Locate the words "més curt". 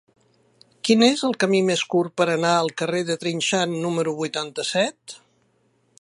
1.67-2.15